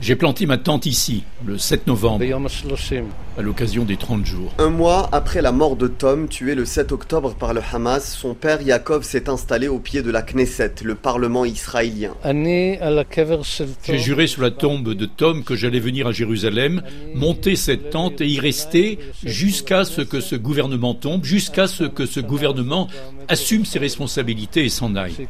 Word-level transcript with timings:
J'ai 0.00 0.16
planté 0.16 0.46
ma 0.46 0.58
tente 0.58 0.86
ici, 0.86 1.24
le 1.46 1.58
7 1.58 1.86
novembre, 1.86 2.24
à 3.36 3.42
l'occasion 3.42 3.84
des 3.84 3.96
30 3.96 4.24
jours. 4.24 4.52
Un 4.58 4.70
mois 4.70 5.08
après 5.12 5.42
la 5.42 5.52
mort 5.52 5.76
de 5.76 5.88
Tom, 5.88 6.28
tué 6.28 6.54
le 6.54 6.64
7 6.64 6.92
octobre 6.92 7.34
par 7.34 7.54
le 7.54 7.60
Hamas, 7.72 8.16
son 8.16 8.34
père 8.34 8.62
Yaakov 8.62 9.02
s'est 9.02 9.28
installé 9.28 9.68
au 9.68 9.78
pied 9.78 10.02
de 10.02 10.10
la 10.10 10.22
Knesset, 10.22 10.74
le 10.82 10.94
parlement 10.94 11.44
israélien. 11.44 12.14
J'ai 13.84 13.98
juré 13.98 14.26
sur 14.26 14.42
la 14.42 14.50
tombe 14.50 14.94
de 14.94 15.06
Tom 15.06 15.44
que 15.44 15.54
j'allais 15.54 15.80
venir 15.80 16.06
à 16.06 16.12
Jérusalem, 16.12 16.82
monter 17.14 17.56
cette 17.56 17.90
tente 17.90 18.20
et 18.20 18.26
y 18.26 18.40
rester 18.40 18.98
jusqu'à 19.24 19.84
ce 19.84 20.00
que 20.00 20.20
ce 20.20 20.36
gouvernement 20.36 20.94
tombe, 20.94 21.24
jusqu'à 21.24 21.66
ce 21.66 21.84
que 21.84 22.06
ce 22.06 22.20
gouvernement 22.20 22.88
assume 23.28 23.64
ses 23.64 23.78
responsabilités 23.78 24.64
et 24.64 24.68
s'en 24.68 24.94
aille. 24.96 25.28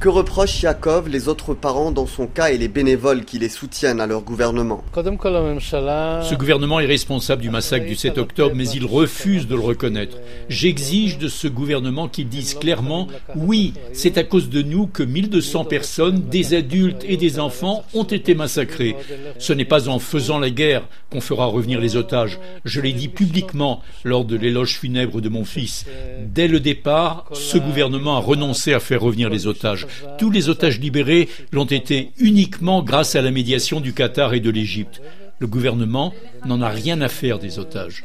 Que 0.00 0.08
reproche 0.08 0.62
Yaakov, 0.62 1.08
les 1.08 1.26
autres 1.26 1.54
parents 1.54 1.90
dans 1.90 2.06
son 2.06 2.28
cas 2.28 2.50
et 2.50 2.58
les 2.58 2.68
bénévoles 2.68 3.24
qui 3.24 3.40
les 3.40 3.48
soutiennent 3.48 4.00
à 4.00 4.06
leur 4.06 4.22
gouvernement? 4.22 4.84
Ce 4.94 6.34
gouvernement 6.36 6.78
est 6.78 6.86
responsable 6.86 7.42
du 7.42 7.50
massacre 7.50 7.84
du 7.84 7.96
7 7.96 8.16
octobre, 8.18 8.54
mais 8.54 8.68
il 8.68 8.84
refuse 8.84 9.48
de 9.48 9.56
le 9.56 9.60
reconnaître. 9.60 10.16
J'exige 10.48 11.18
de 11.18 11.26
ce 11.26 11.48
gouvernement 11.48 12.06
qu'il 12.06 12.28
dise 12.28 12.54
clairement 12.54 13.08
oui, 13.34 13.74
c'est 13.92 14.18
à 14.18 14.22
cause 14.22 14.48
de 14.48 14.62
nous 14.62 14.86
que 14.86 15.02
1200 15.02 15.64
personnes, 15.64 16.20
des 16.20 16.54
adultes 16.54 17.04
et 17.04 17.16
des 17.16 17.40
enfants, 17.40 17.82
ont 17.92 18.04
été 18.04 18.36
massacrés. 18.36 18.94
Ce 19.40 19.52
n'est 19.52 19.64
pas 19.64 19.88
en 19.88 19.98
faisant 19.98 20.38
la 20.38 20.50
guerre 20.50 20.86
qu'on 21.10 21.20
fera 21.20 21.46
revenir 21.46 21.80
les 21.80 21.96
otages. 21.96 22.38
Je 22.64 22.80
l'ai 22.80 22.92
dit 22.92 23.08
publiquement 23.08 23.82
lors 24.04 24.24
de 24.24 24.36
l'éloge 24.36 24.78
funèbre 24.78 25.20
de 25.20 25.28
mon 25.28 25.44
fils. 25.44 25.86
Dès 26.22 26.46
le 26.46 26.60
départ, 26.60 27.24
ce 27.32 27.58
gouvernement 27.58 28.16
a 28.16 28.20
renoncé 28.20 28.74
à 28.74 28.78
faire 28.78 29.00
revenir 29.00 29.28
les 29.28 29.48
otages. 29.48 29.87
Tous 30.18 30.30
les 30.30 30.48
otages 30.48 30.78
libérés 30.78 31.28
l'ont 31.52 31.64
été 31.64 32.12
uniquement 32.18 32.82
grâce 32.82 33.16
à 33.16 33.22
la 33.22 33.30
médiation 33.30 33.80
du 33.80 33.92
Qatar 33.92 34.34
et 34.34 34.40
de 34.40 34.50
l'Égypte. 34.50 35.00
Le 35.40 35.46
gouvernement 35.46 36.12
n'en 36.46 36.60
a 36.62 36.68
rien 36.68 37.00
à 37.00 37.08
faire 37.08 37.38
des 37.38 37.60
otages. 37.60 38.02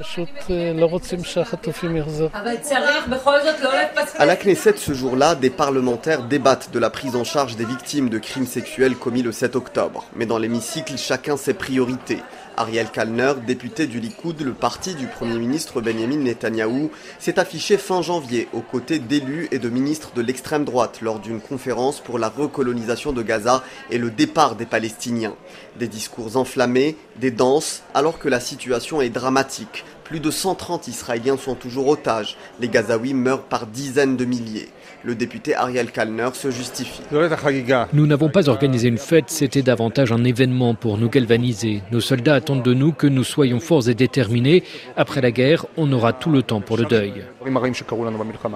À 4.20 4.26
la 4.26 4.36
Knesset 4.36 4.78
ce 4.78 4.94
jour-là, 4.94 5.34
des 5.34 5.50
parlementaires 5.50 6.24
débattent 6.24 6.72
de 6.72 6.78
la 6.78 6.92
prise 6.92 7.16
en 7.16 7.24
charge 7.24 7.56
des 7.56 7.66
victimes 7.66 8.10
de 8.10 8.20
crimes 8.20 8.46
sexuels 8.46 8.96
commis 8.96 9.24
le 9.24 9.32
7 9.32 9.56
octobre. 9.56 10.06
Mais 10.16 10.28
dans 10.28 10.38
l'hémicycle, 10.38 10.96
chacun 10.96 11.36
ses 11.36 11.56
priorités. 11.56 12.20
Ariel 12.58 12.90
Kalner, 12.90 13.34
député 13.46 13.88
du 13.88 14.00
Likoud, 14.00 14.42
le 14.42 14.54
parti 14.54 14.96
du 14.96 15.08
Premier 15.08 15.38
ministre 15.38 15.82
Benjamin 15.82 16.18
Netanyahou, 16.18 16.92
s'est 17.20 17.40
affiché 17.40 17.78
fin 17.78 18.02
janvier 18.02 18.48
aux 18.54 18.62
côtés 18.62 19.00
d'élus 19.00 19.48
et 19.52 19.60
de 19.60 19.70
ministres 19.70 20.12
de 20.16 20.22
l'extrême 20.22 20.66
droite 20.66 21.00
lors 21.02 21.20
d'une 21.20 21.42
conférence 21.42 22.00
pour 22.00 22.20
la 22.20 22.30
recolonisation 22.30 23.14
de 23.14 23.22
Gaza 23.22 23.64
et 23.90 23.98
le 23.98 24.12
départ 24.12 24.56
des 24.56 24.66
Palestiniens. 24.66 25.36
Des 25.80 25.88
discours 25.88 26.38
enflammés, 26.38 26.96
des 27.16 27.32
danses, 27.32 27.84
alors 27.94 28.20
que 28.20 28.30
la 28.30 28.40
situation 28.40 29.02
est 29.02 29.10
dramatique. 29.10 29.86
Plus 30.04 30.20
de 30.20 30.32
130 30.32 30.88
Israéliens 30.88 31.38
sont 31.38 31.56
toujours 31.56 31.88
otages. 31.88 32.38
Les 32.60 32.68
Gazaouis 32.68 33.14
meurent 33.14 33.44
par 33.44 33.68
dizaines 33.68 34.18
de 34.18 34.26
milliers. 34.26 34.70
Le 35.04 35.16
député 35.16 35.56
Ariel 35.56 35.92
Kalner 35.92 36.30
se 36.34 36.52
justifie. 36.52 37.02
Nous 37.94 38.08
n'avons 38.08 38.30
pas 38.30 38.48
organisé 38.50 38.88
une 38.88 38.98
fête, 38.98 39.30
c'était 39.30 39.62
davantage 39.62 40.12
un 40.12 40.24
événement 40.24 40.76
pour 40.76 40.98
nous 40.98 41.10
galvaniser. 41.10 41.82
Nos 41.92 42.00
soldats 42.00 42.36
attendent 42.36 42.64
de 42.64 42.74
nous 42.74 42.94
que 42.94 43.08
nous 43.08 43.24
soyons 43.24 43.60
forts 43.60 43.90
et 43.90 43.96
déterminés. 43.96 44.64
Après 44.96 45.22
la 45.22 45.32
guerre, 45.32 45.66
on 45.78 45.92
aura 45.92 46.14
tout 46.14 46.32
le 46.32 46.44
temps 46.44 46.62
pour 46.62 46.78
le 46.78 46.86
deuil. 46.86 47.26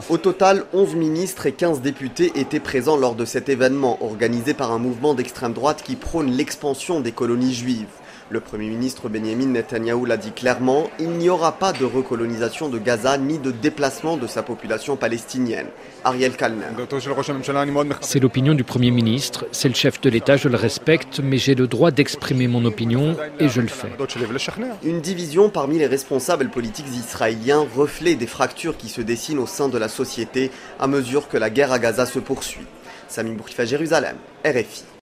Au 0.09 0.17
total, 0.17 0.63
11 0.73 0.95
ministres 0.95 1.45
et 1.45 1.51
15 1.51 1.81
députés 1.81 2.31
étaient 2.35 2.59
présents 2.59 2.97
lors 2.97 3.15
de 3.15 3.25
cet 3.25 3.49
événement 3.49 4.01
organisé 4.03 4.53
par 4.53 4.71
un 4.71 4.79
mouvement 4.79 5.13
d'extrême 5.13 5.53
droite 5.53 5.81
qui 5.83 5.95
prône 5.95 6.31
l'expansion 6.31 6.99
des 7.01 7.11
colonies 7.11 7.53
juives. 7.53 7.87
Le 8.29 8.41
Premier 8.41 8.67
ministre 8.67 9.07
Benjamin 9.07 9.45
Netanyahou 9.45 10.03
l'a 10.03 10.17
dit 10.17 10.33
clairement, 10.33 10.89
il 10.99 11.11
n'y 11.11 11.29
aura 11.29 11.53
pas 11.53 11.71
de 11.71 11.85
recolonisation 11.85 12.67
de 12.67 12.77
Gaza 12.77 13.17
ni 13.17 13.39
de 13.39 13.51
déplacement 13.51 14.17
de 14.17 14.27
sa 14.27 14.43
population 14.43 14.97
palestinienne. 14.97 15.67
Ariel 16.03 16.35
Kalner. 16.35 16.65
C'est 18.01 18.19
l'opinion 18.19 18.53
du 18.53 18.65
Premier 18.65 18.91
ministre, 18.91 19.45
c'est 19.53 19.69
le 19.69 19.75
chef 19.75 20.01
de 20.01 20.09
l'État, 20.09 20.35
je 20.35 20.49
le 20.49 20.57
respecte, 20.57 21.21
mais 21.23 21.37
j'ai 21.37 21.55
le 21.55 21.67
droit 21.67 21.91
d'exprimer 21.91 22.49
mon 22.49 22.65
opinion 22.65 23.15
et 23.39 23.47
je 23.47 23.61
le 23.61 23.67
fais. 23.67 23.91
Une 24.83 24.99
division 24.99 25.49
parmi 25.49 25.79
les 25.79 25.87
responsables 25.87 26.49
politiques 26.49 26.93
israéliens, 26.93 27.65
reflet 27.77 28.15
des 28.15 28.27
fractures 28.27 28.75
qui 28.75 28.89
se 28.89 28.99
dessinent 28.99 29.39
au 29.39 29.47
sein 29.47 29.69
de 29.69 29.77
la 29.77 29.87
société 29.87 30.51
à 30.81 30.87
mesure 30.87 31.29
que 31.29 31.37
la 31.37 31.49
guerre 31.49 31.71
à 31.71 31.79
Gaza 31.79 32.05
se 32.05 32.19
poursuit. 32.19 32.67
Sami 33.07 33.31
Bourkifa, 33.31 33.63
Jérusalem, 33.63 34.17
RFI. 34.45 34.83